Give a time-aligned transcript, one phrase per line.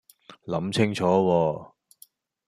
[0.47, 1.71] 諗清楚喎